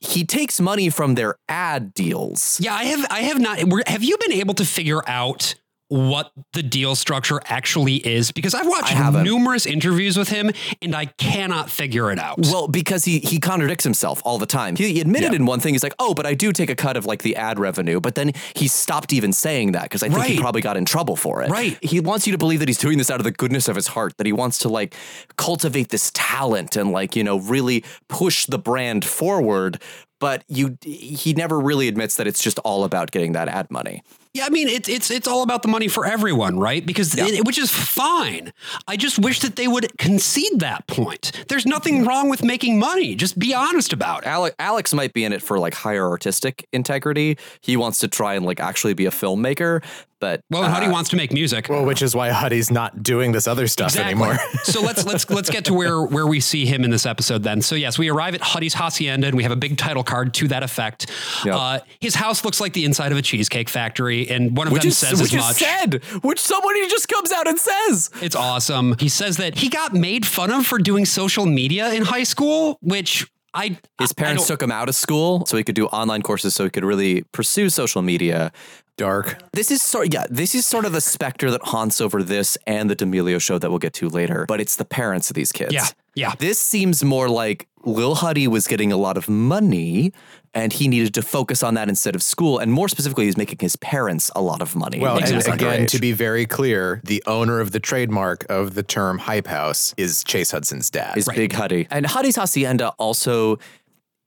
[0.00, 2.58] he takes money from their ad deals.
[2.58, 3.06] Yeah, I have.
[3.10, 3.58] I have not.
[3.86, 5.54] Have you been able to figure out
[5.92, 8.32] what the deal structure actually is?
[8.32, 10.50] Because I've watched numerous interviews with him,
[10.80, 12.38] and I cannot figure it out.
[12.38, 14.74] Well, because he he contradicts himself all the time.
[14.74, 16.96] He, he admitted in one thing, he's like, "Oh, but I do take a cut
[16.96, 20.24] of like the ad revenue." But then he stopped even saying that because I think
[20.24, 21.50] he probably got in trouble for it.
[21.50, 21.78] Right.
[21.84, 23.88] He wants you to believe that he's doing this out of the goodness of his
[23.88, 24.16] heart.
[24.16, 24.94] That he wants to like
[25.36, 29.82] cultivate this talent and like you know really push the brand forward.
[30.20, 34.04] But you, he never really admits that it's just all about getting that ad money.
[34.34, 36.84] Yeah, I mean it's it's it's all about the money for everyone, right?
[36.84, 38.52] Because it, which is fine.
[38.88, 41.44] I just wish that they would concede that point.
[41.48, 43.14] There's nothing wrong with making money.
[43.14, 44.28] Just be honest about it.
[44.28, 47.36] Alex, Alex might be in it for like higher artistic integrity.
[47.60, 49.84] He wants to try and like actually be a filmmaker,
[50.22, 51.68] but Well, uh, Huddy wants to make music.
[51.68, 54.38] Well, which is why Huddy's not doing this other stuff anymore.
[54.62, 57.60] so let's let's let's get to where where we see him in this episode then.
[57.60, 60.48] So yes, we arrive at Huddy's hacienda and we have a big title card to
[60.48, 61.10] that effect.
[61.44, 61.54] Yep.
[61.54, 64.82] Uh, his house looks like the inside of a cheesecake factory, and one of which
[64.82, 65.56] them is says which as much.
[65.56, 68.08] said, which somebody just comes out and says.
[68.22, 68.94] It's awesome.
[69.00, 72.78] He says that he got made fun of for doing social media in high school,
[72.80, 76.22] which I His parents don't- took him out of school so he could do online
[76.22, 78.50] courses so he could really pursue social media.
[78.96, 79.42] Dark.
[79.52, 82.90] This is sort yeah, this is sort of the specter that haunts over this and
[82.90, 84.44] the D'Amelio show that we'll get to later.
[84.46, 85.72] But it's the parents of these kids.
[85.72, 86.34] Yeah, yeah.
[86.38, 90.12] This seems more like Lil Huddy was getting a lot of money
[90.54, 92.58] and he needed to focus on that instead of school.
[92.58, 95.00] And more specifically, he's making his parents a lot of money.
[95.00, 98.82] Well, He's and again, to be very clear, the owner of the trademark of the
[98.82, 101.16] term hype house is Chase Hudson's dad.
[101.16, 101.86] is Big Huddy.
[101.90, 103.58] And Huddy's Hacienda also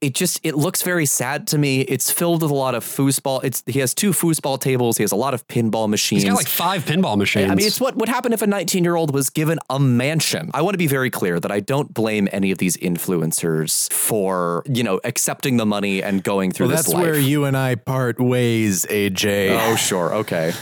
[0.00, 1.80] it just it looks very sad to me.
[1.82, 3.42] It's filled with a lot of foosball.
[3.42, 4.98] It's he has two foosball tables.
[4.98, 6.22] He has a lot of pinball machines.
[6.22, 7.50] He's got like five pinball machines.
[7.50, 10.50] I mean, it's what would happen if a 19 year old was given a mansion.
[10.52, 14.62] I want to be very clear that I don't blame any of these influencers for
[14.66, 17.02] you know accepting the money and going through well, this that's life.
[17.02, 19.58] where you and I part ways, AJ.
[19.58, 20.14] Oh, sure.
[20.14, 20.52] Okay.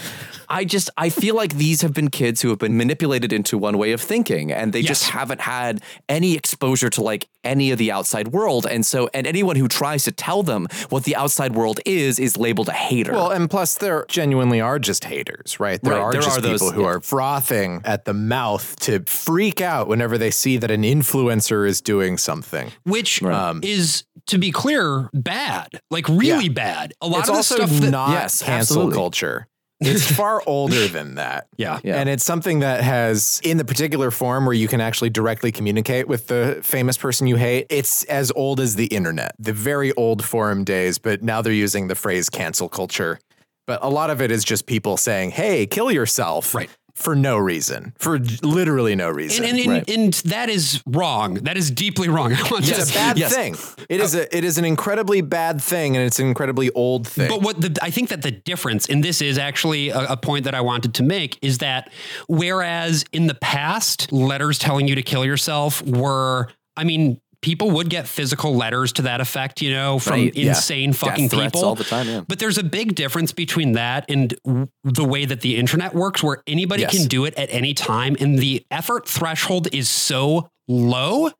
[0.49, 3.79] I just I feel like these have been kids who have been manipulated into one
[3.79, 7.93] way of thinking and they just haven't had any exposure to like any of the
[7.93, 11.81] outside world and so and anyone who tries to tell them what the outside world
[11.85, 13.13] is is labeled a hater.
[13.13, 15.81] Well, and plus, there genuinely are just haters, right?
[15.83, 16.89] There Right, are there just are those- people who yeah.
[16.89, 21.81] are frothing at the mouth to freak out whenever they see that an influencer is
[21.81, 22.73] doing something.
[22.85, 26.53] which Um, is to be clear bad like really Yeah.
[26.53, 28.95] bad a lot it's of the also stuff that not Yes, cancel absolutely.
[28.97, 29.47] culture.
[29.81, 31.49] It's far older than that.
[31.57, 31.97] yeah Yeah.
[31.97, 36.09] And it's something that has, in the particular form where you can actually directly communicate
[36.09, 40.25] with the famous person you hate, it's as old as the internet, the very old
[40.25, 43.19] forum days, but now they're using the phrase cancel culture.
[43.67, 46.55] But a lot of it is just people saying, hey, kill yourself.
[46.55, 46.71] Right.
[46.95, 49.45] For no reason, for literally no reason.
[49.45, 49.91] and, and, and, Right.
[49.91, 53.35] and that is wrong that is deeply wrong i want it's a bad Yes.
[53.35, 53.57] thing.
[53.89, 57.29] It is a it is an incredibly bad thing, and it's an incredibly old thing.
[57.29, 60.45] But what the, I think that the difference, and this is actually a, a point
[60.45, 61.91] that I wanted to make, is that
[62.29, 67.91] whereas in the past, letters telling you to kill yourself were, I mean, people would
[67.91, 71.75] get physical letters to that effect, you know, from Right, insane Death fucking people all
[71.75, 72.23] the time, yeah.
[72.27, 76.23] But there's a big difference between that and w- the way that the internet works,
[76.23, 76.97] where anybody Yes.
[76.97, 81.31] can do it at any time, and the effort threshold is so low.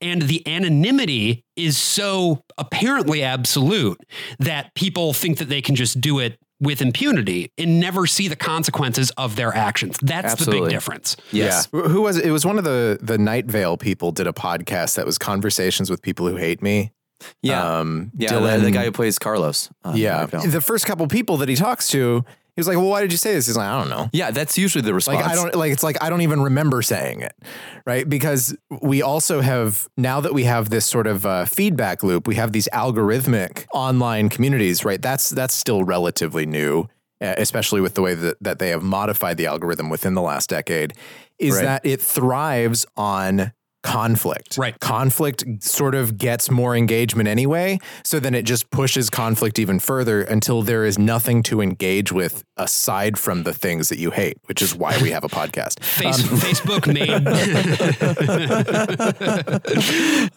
[0.00, 4.00] And the anonymity is so apparently absolute
[4.40, 8.36] that people think that they can just do it with impunity and never see the
[8.36, 9.96] consequences of their actions.
[10.02, 11.16] That's the big difference.
[11.32, 11.68] yes.
[11.72, 11.80] Yeah.
[11.82, 12.26] Who was it?
[12.26, 15.90] It was one of the the Night Vale people did a podcast that was conversations
[15.90, 16.92] with people who hate me.
[17.42, 17.78] Yeah.
[17.80, 19.70] Um, yeah, the, Dylan, the guy who plays Carlos.
[19.84, 20.26] uh, yeah.
[20.26, 23.18] The first couple people that he talks to, he was like, "Well, why did you
[23.18, 25.20] say this?" He's like, "I don't know." yeah, that's usually the response.
[25.20, 27.34] Like I don't like it's like I don't even remember saying it,
[27.86, 28.08] right?
[28.08, 32.34] Because we also have now that we have this sort of uh, feedback loop, we
[32.36, 35.00] have these algorithmic online communities, right?
[35.00, 36.88] That's that's still relatively new,
[37.20, 40.94] especially with the way that that they have modified the algorithm within the last decade.
[41.38, 41.62] Is Right.
[41.64, 44.58] that it thrives on conflict.
[44.58, 44.78] Right.
[44.80, 47.78] Conflict sort of gets more engagement anyway.
[48.04, 52.44] So then it just pushes conflict even further until there is nothing to engage with
[52.56, 55.82] aside from the things that you hate, which is why we have a podcast.
[56.00, 57.10] Face, Facebook made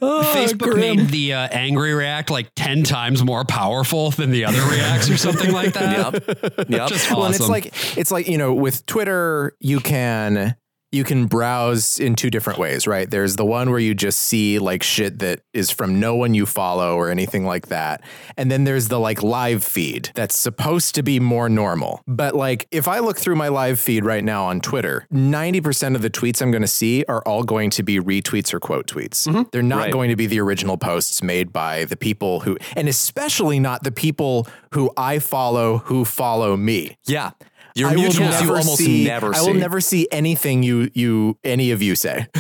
[0.02, 5.10] Facebook made the uh, angry react like ten times more powerful than the other reacts
[5.10, 6.14] or something like that.
[6.14, 6.70] Yep.
[6.70, 6.90] Yep.
[6.90, 10.56] Just Well, and it's like it's like you know with Twitter you can
[10.94, 13.10] you can browse in two different ways, right?
[13.10, 16.46] There's the one where you just see like shit that is from no one you
[16.46, 18.02] follow or anything like that.
[18.38, 22.02] And then there's the like live feed that's supposed to be more normal.
[22.08, 26.02] But like if I look through my live feed right now on Twitter, 90% of
[26.02, 29.28] the tweets I'm going to see are all going to be retweets or quote tweets.
[29.28, 29.44] Mm-hmm.
[29.52, 29.92] They're not Right.
[29.92, 33.92] going to be the original posts made by the people who and especially not the
[33.92, 36.98] people who I follow who follow me.
[37.06, 37.32] yeah.
[37.76, 39.40] Your I mutuals you almost see, never see.
[39.40, 42.28] I will never see anything you you any of you say.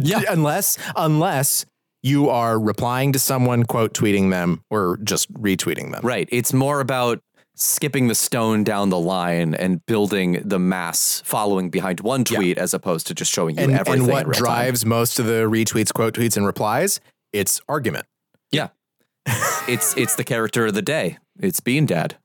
[0.00, 0.22] Yeah.
[0.28, 1.66] unless unless
[2.04, 6.02] you are replying to someone, quote tweeting them, or just retweeting them.
[6.04, 6.28] Right.
[6.30, 7.20] It's more about
[7.56, 12.72] skipping the stone down the line and building the mass following behind one tweet as
[12.72, 14.02] opposed to just showing you And, everything.
[14.02, 14.42] and what real time.
[14.44, 17.00] drives most of the retweets, quote tweets, and replies?
[17.32, 18.06] It's argument.
[18.52, 18.68] Yeah.
[19.66, 21.18] it's it's the character of the day.
[21.40, 22.16] It's Bean Dad.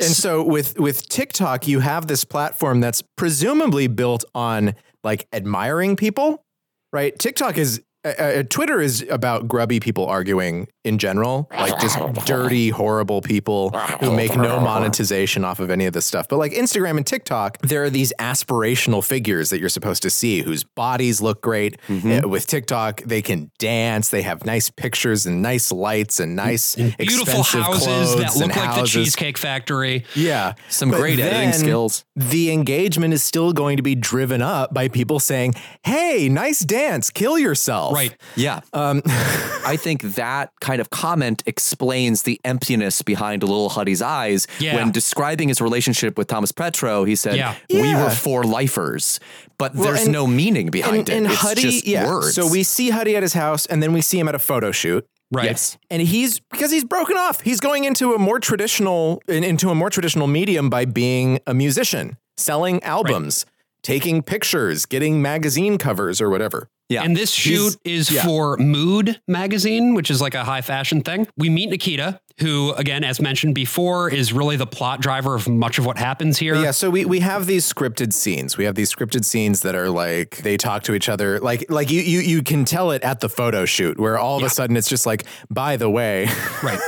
[0.00, 5.96] And so with with TikTok, you have this platform that's presumably built on like admiring
[5.96, 6.44] people,
[6.92, 7.16] right?
[7.18, 12.70] TikTok is uh, uh, Twitter is about grubby people arguing in general, like just dirty,
[12.70, 13.70] horrible people
[14.00, 16.28] who make no monetization off of any of this stuff.
[16.28, 20.42] But like Instagram and TikTok, there are these aspirational figures that you're supposed to see
[20.42, 21.78] whose bodies look great.
[21.90, 26.76] Uh, with TikTok, they can dance, they have nice pictures and nice lights and nice
[26.76, 28.86] Beautiful expensive houses clothes that look and like the.
[28.86, 30.04] Cheesecake Factory.
[30.14, 30.54] Yeah.
[30.68, 32.04] Some But great editing skills.
[32.14, 37.10] The engagement is still going to be driven up by people saying, Hey, nice dance,
[37.10, 37.94] kill yourself.
[37.94, 38.16] Right.
[38.36, 38.60] Yeah.
[38.72, 44.76] Um, I think that kind of comment explains the emptiness behind Little Huddy's eyes Yeah.
[44.76, 47.06] when describing his relationship with Thomas Petrou.
[47.06, 47.54] He said, Yeah.
[47.70, 48.04] "We Yeah.
[48.04, 49.20] were four lifers,"
[49.58, 51.12] but Well, there's and- no meaning behind and, it.
[51.16, 52.06] and it's Huddy, just yeah.
[52.06, 52.34] words.
[52.34, 54.70] So we see Huddy at his house and then we see him at a photo
[54.72, 55.06] shoot.
[55.32, 55.46] Right.
[55.46, 55.76] Yes.
[55.90, 57.40] And he's because he's broken off.
[57.40, 61.52] He's going into a more traditional in- into a more traditional medium by being a
[61.54, 63.44] musician, selling albums,
[63.82, 66.68] taking pictures, getting magazine covers or whatever.
[66.88, 67.02] Yeah.
[67.02, 68.24] And this shoot is yeah.
[68.24, 71.26] for Mood magazine, which is like a high fashion thing.
[71.36, 75.78] We meet Nikita, who, again, as mentioned before, is really the plot driver of much
[75.78, 76.54] of what happens here.
[76.54, 78.56] Yeah, so we, we have these scripted scenes.
[78.56, 81.40] We have these scripted scenes that are like they talk to each other.
[81.40, 84.44] Like like you you you can tell it at the photo shoot where all of
[84.44, 86.28] a sudden it's just like, by the way,
[86.62, 86.78] Right.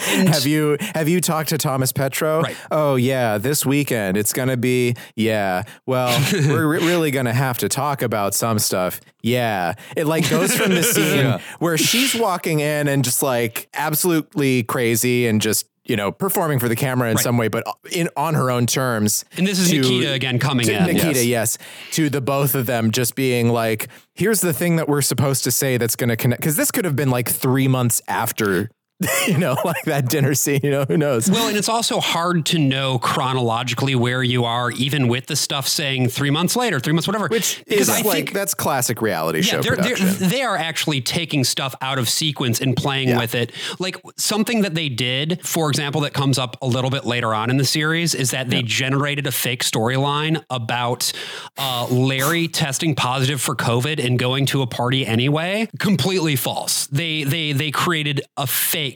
[0.28, 2.42] have you have you talked to Thomas Petrou?
[2.42, 2.56] Right.
[2.70, 5.64] Oh yeah, this weekend it's gonna be yeah.
[5.86, 9.00] Well, we're re- really gonna have to talk about some stuff.
[9.22, 14.62] Yeah, it like goes from the scene where she's walking in and just like absolutely
[14.62, 18.08] crazy and just you know performing for the camera in some way, but uh, in
[18.16, 19.24] on her own terms.
[19.36, 20.84] And this is to- Nikita again coming to in.
[20.94, 21.58] Nikita, yes.
[21.92, 25.50] To the both of them just being like, here's the thing that we're supposed to
[25.50, 26.40] say that's going to connect.
[26.42, 28.70] Because this could have been like three months after,
[29.26, 30.60] you know, like that dinner scene.
[30.62, 31.30] You know, who knows?
[31.30, 35.66] Well, and it's also hard to know chronologically where you are, even with the stuff
[35.68, 37.28] saying three months later, three months, whatever.
[37.28, 41.98] Which is like that's classic reality show they're, they're, they are actually taking stuff out
[41.98, 43.18] of sequence and playing Yeah.
[43.18, 43.52] with it.
[43.78, 47.48] Like something that they did, for example, that comes up a little bit later on
[47.50, 51.12] in the series is that they generated a fake storyline about
[51.56, 55.68] uh, Larray testing positive for COVID and going to a party anyway.
[55.78, 56.86] Completely false.
[56.88, 58.89] They they they created a fake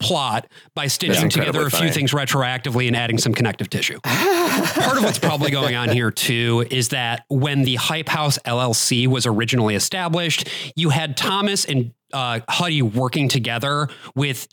[0.00, 1.90] plot by stitching together a few funny.
[1.90, 3.98] things retroactively and adding some connective tissue.
[4.00, 9.06] Part of what's probably going on here too is that when the Hype House LLC
[9.06, 14.48] was originally established, you had Thomas and uh, Huddy working together with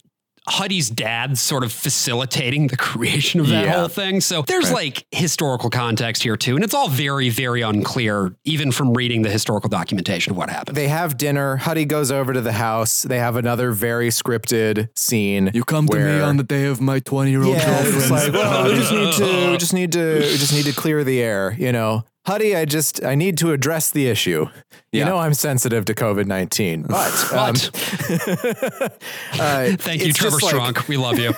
[0.48, 3.72] Huddy's dad sort of facilitating the creation of that Yeah.
[3.80, 4.22] whole thing.
[4.22, 6.56] So there's like historical context here too.
[6.56, 10.78] And it's all very, very unclear, even from reading the historical documentation of what happened.
[10.78, 11.58] they have dinner.
[11.58, 13.04] Huddy goes over to the house.
[13.04, 15.52] They have another very scripted scene.
[15.54, 18.12] You come where- to me on the day of my 20 year old Yeah, it's
[18.12, 21.04] like, well, we just need to, we just need to, we just need to clear
[21.04, 21.56] the air.
[21.58, 24.48] You know, Huddy, I just, I need to address the issue.
[24.92, 29.00] You know, I'm sensitive to COVID nineteen, but um, But
[29.40, 31.34] uh, thank you, Trevor just like, We love you.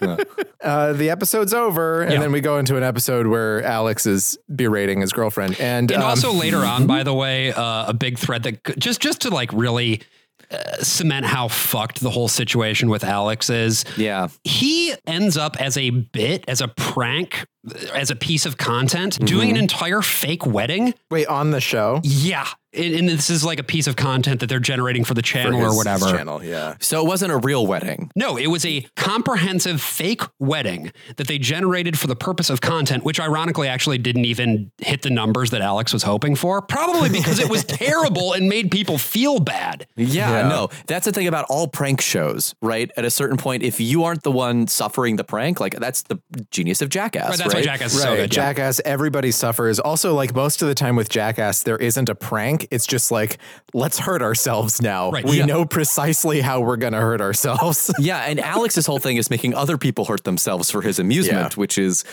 [0.60, 2.18] Uh, the episode's over, and Yeah.
[2.20, 6.08] then we go into an episode where Alex is berating his girlfriend, and, And um,
[6.08, 9.52] also later on, by the way, uh, a big thread that just just to like
[9.52, 10.02] really
[10.50, 13.84] uh, cement how fucked the whole situation with Alex is.
[13.96, 14.28] Yeah.
[14.42, 17.46] He ends up as a bit, as a prank,
[17.92, 19.62] as a piece of content, doing an mm-hmm.
[19.62, 20.94] entire fake wedding.
[21.10, 22.46] wait on the show Yeah.
[22.74, 25.26] And, and this is like a piece of content that they're generating for the for
[25.26, 26.10] channel his or whatever.
[26.10, 26.74] channel, yeah.
[26.80, 28.10] So it wasn't a real wedding.
[28.14, 33.04] No, it was a comprehensive fake wedding that they generated for the purpose of content,
[33.04, 37.38] which ironically actually didn't even hit the numbers that Alex was hoping for, probably because
[37.38, 39.86] it was terrible and made people feel bad.
[39.96, 40.48] Yeah, Yeah.
[40.48, 40.68] no.
[40.86, 42.90] That's the thing about all prank shows, right?
[42.98, 46.20] At a certain point, if you aren't the one suffering the prank, like that's the
[46.50, 47.64] genius of Jackass, Right, that's why right?
[47.64, 48.34] Jackass is so Right, good.
[48.34, 48.42] yeah.
[48.42, 48.80] Jackass.
[48.84, 49.78] Everybody suffers.
[49.80, 52.68] Also, like most of the time with Jackass, there isn't a prank.
[52.70, 53.38] It's just like
[53.74, 55.10] let's hurt ourselves now.
[55.10, 55.24] Right.
[55.24, 55.46] We Yeah.
[55.46, 57.90] know precisely how we're gonna hurt ourselves.
[58.00, 61.60] Yeah, and Alex's whole thing is making other people hurt themselves for his amusement, Yeah.
[61.60, 62.04] which is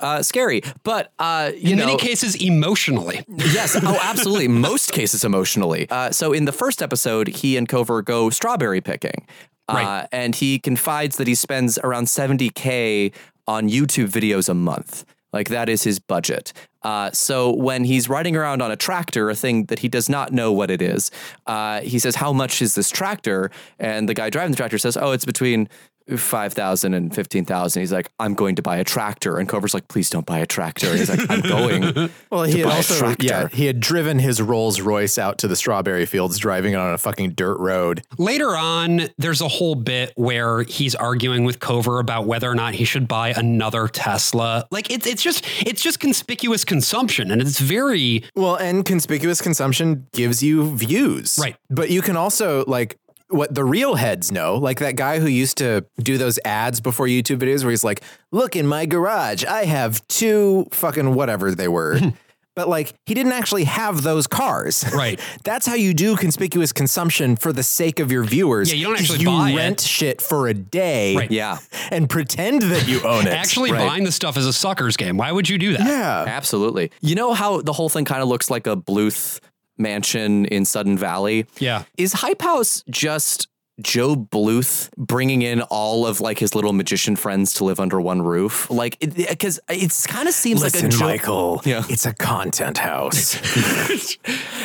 [0.00, 0.62] uh, scary.
[0.84, 3.24] But uh, you In know, many cases, emotionally.
[3.28, 4.48] yes, oh, absolutely.
[4.70, 5.86] Most cases emotionally.
[5.90, 9.26] Uh, so in the first episode, he and Kouvr go strawberry picking.
[9.70, 10.02] Right.
[10.02, 13.12] Uh, and he confides that he spends around 70K
[13.46, 15.04] on YouTube videos a month.
[15.32, 16.52] Like that is his budget.
[16.82, 20.32] Uh, so when he's riding around on a tractor, a thing that he does not
[20.32, 21.10] know what it is,
[21.46, 24.96] uh, he says, "How much is this tractor?" And the guy driving the tractor says,
[24.96, 25.68] "Oh, it's between
[26.16, 27.80] 5,000 and 15,000.
[27.80, 29.38] He's like, I'm going to buy a tractor.
[29.38, 30.88] And Kouvr's like, please don't buy a tractor.
[30.88, 32.10] And he's like, I'm going.
[32.30, 33.26] Well, he had buy a also tractor.
[33.26, 36.94] yeah he had driven his Rolls Royce out to the strawberry fields, driving it on
[36.94, 38.02] a fucking dirt road.
[38.18, 42.74] Later on, there's a whole bit where he's arguing with Kouvr about whether or not
[42.74, 44.66] he should buy another Tesla.
[44.70, 50.06] Like it's it's just it's just conspicuous consumption, and it's very Well, and conspicuous consumption
[50.12, 51.38] gives you views.
[51.40, 51.56] Right.
[51.68, 52.98] But you can also like
[53.32, 57.06] what the real heads know, like that guy who used to do those ads before
[57.06, 61.68] YouTube videos where he's like, look in my garage, I have two fucking whatever they
[61.68, 61.98] were.
[62.54, 64.84] But like he didn't actually have those cars.
[64.94, 65.18] Right.
[65.42, 68.70] That's how you do conspicuous consumption for the sake of your viewers.
[68.70, 69.56] Yeah, you don't actually you buy it.
[69.56, 71.30] rent shit for a day Right.
[71.30, 71.56] Yeah,
[71.90, 73.32] and pretend that you own it.
[73.32, 73.88] actually Right.
[73.88, 75.16] buying the stuff is a sucker's game.
[75.16, 75.86] Why would you do that?
[75.86, 76.24] Yeah.
[76.28, 76.90] absolutely.
[77.00, 79.40] You know how the whole thing kind of looks like a Bluth
[79.78, 81.46] mansion in Sudden Valley?
[81.58, 81.84] Yeah.
[81.96, 83.48] Is Hype House just
[83.80, 88.20] Joe Bluth bringing in all of like his little magician friends to live under one
[88.22, 88.70] roof?
[88.70, 91.82] Like, because it, it's kind of seems Listen, like a Joe- Michael, Yeah.
[91.88, 93.36] it's a content house.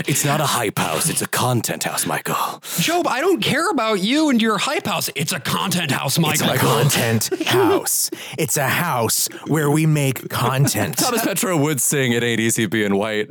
[0.07, 2.61] It's not a hype house; it's a content house, Michael.
[2.79, 5.09] Job, I don't care about you and your hype house.
[5.15, 6.51] It's a content house, It's Michael.
[6.51, 8.09] a content house.
[8.37, 10.97] It's a house where we make content.
[10.97, 13.27] Thomas Petrou would sing "It Ain't Easy Being White."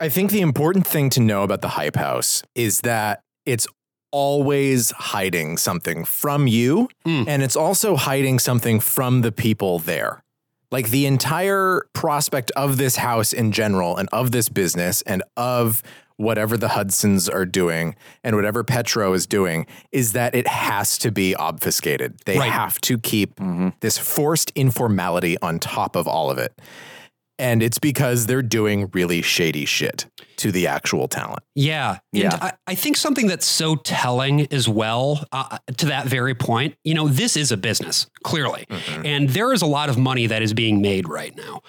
[0.00, 3.66] I think the important thing to know about the hype house is that it's
[4.12, 7.24] always hiding something from you hmm.
[7.26, 10.22] and it's also hiding something from the people there.
[10.70, 15.82] Like the entire prospect of this house in general and of this business and of
[16.16, 17.94] whatever the Hudsons are doing
[18.24, 22.18] and whatever Petrou is doing is that it has to be obfuscated.
[22.24, 22.50] They Right.
[22.50, 23.68] have to keep mm-hmm.
[23.80, 26.58] this forced informality on top of all of it.
[27.38, 30.06] And it's because they're doing really shady shit
[30.36, 31.42] to the actual talent.
[31.54, 31.98] Yeah.
[32.12, 32.38] And Yeah.
[32.40, 36.94] I, I think something that's so telling as well, uh, to that very point, you
[36.94, 38.66] know, this is a business, clearly.
[39.04, 41.60] And there is a lot of money that is being made right now.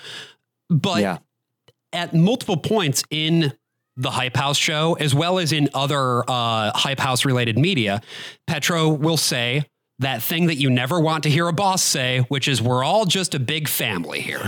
[0.70, 1.18] But yeah,
[1.93, 3.53] at multiple points in
[3.95, 8.01] the Hype House show, as well as in other uh, Hype House related media,
[8.49, 9.63] Petrou will say
[9.99, 13.05] that thing that you never want to hear a boss say, which is, we're all
[13.05, 14.41] just a big family here.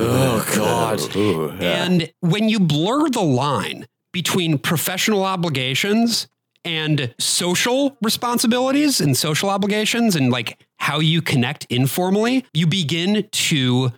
[0.00, 1.00] oh god,
[1.62, 6.26] And when you blur the line between professional obligations
[6.64, 13.92] and social responsibilities and social obligations and like how you connect informally, you begin to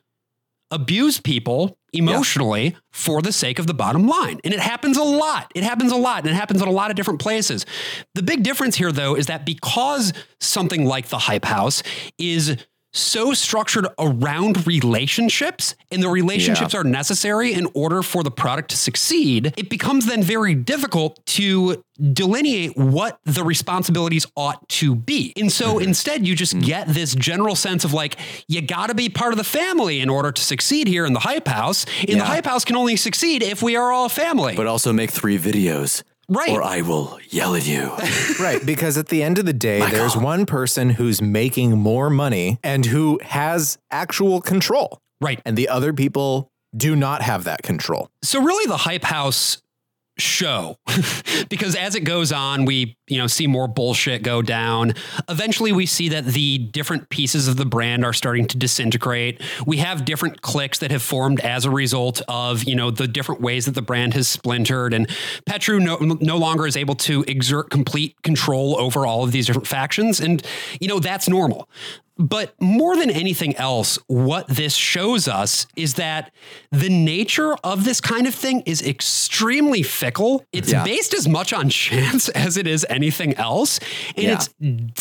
[0.70, 4.40] abuse people emotionally for the sake of the bottom line.
[4.44, 5.50] And it happens a lot.
[5.54, 7.66] It happens a lot and it happens in a lot of different places.
[8.14, 11.82] The big difference here though is that because something like the hype house
[12.18, 12.56] is
[12.92, 18.76] so structured around relationships and the relationships are necessary in order for the product to
[18.76, 25.32] succeed, it becomes then very difficult to delineate what the responsibilities ought to be.
[25.36, 25.88] And so mm-hmm.
[25.88, 26.64] instead, you just mm.
[26.64, 28.16] get this general sense of like,
[28.48, 31.20] you got to be part of the family in order to succeed here in the
[31.20, 31.84] hype house.
[32.08, 34.56] And the hype house can only succeed if we are all family.
[34.56, 36.50] but also make three videos, Right.
[36.50, 37.90] Or I will yell at you.
[38.40, 38.64] Right.
[38.64, 42.86] Because at the end of the day, there's one person who's making more money and
[42.86, 44.98] who has actual control.
[45.20, 45.42] right.
[45.44, 48.08] And the other people do not have that control.
[48.22, 49.60] So really the hype house
[50.18, 50.76] show.
[51.48, 54.94] Because as it goes on we you know see more bullshit go down.
[55.28, 59.40] Eventually we see that the different pieces of the brand are starting to disintegrate.
[59.66, 63.40] We have different cliques that have formed as a result of you know the different
[63.40, 64.94] ways that the brand has splintered.
[64.94, 65.08] And
[65.48, 69.66] Petrou no, no longer is able to exert complete control over all of these different
[69.66, 70.20] factions.
[70.20, 70.42] And
[70.80, 71.68] you know that's normal
[72.20, 76.30] but more than anything else, what this shows us is that
[76.70, 80.44] the nature of this kind of thing is extremely fickle.
[80.52, 80.84] It's Yeah.
[80.84, 83.80] based as much on chance as it is anything else.
[84.16, 84.34] And Yeah.
[84.34, 84.48] it's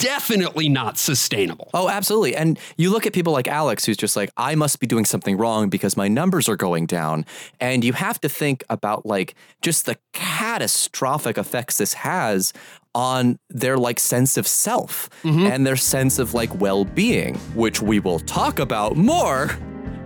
[0.02, 1.70] definitely not sustainable.
[1.74, 2.38] Oh, absolutely.
[2.38, 5.36] And you look at people like Alex, who's just like, I must be doing something
[5.36, 7.26] wrong because my numbers are going down.
[7.60, 12.54] And you have to think about like just the catastrophic effects this has
[12.96, 15.46] on their like sense of self mm-hmm.
[15.46, 19.48] and their sense of like well-being, which we will talk about more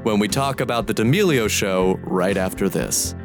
[0.03, 3.15] when we talk about the D'Amelio show right after this.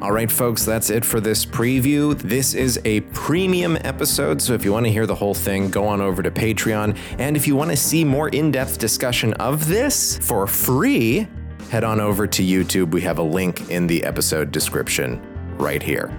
[0.00, 2.18] All right, folks, that's it for this preview.
[2.20, 5.86] This is a premium episode, so if you want to hear the whole thing, go
[5.86, 6.98] on over to Patreon.
[7.18, 11.26] And if you want to see more in depth discussion of this for free,
[11.70, 12.90] head on over to YouTube.
[12.90, 15.22] We have a link in the episode description
[15.56, 16.14] right here.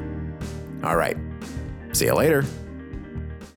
[0.84, 1.18] All right,
[1.91, 2.43] see you later.